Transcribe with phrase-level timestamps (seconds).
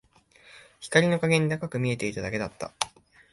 [0.79, 2.71] 光の加減で赤く見えていただけだった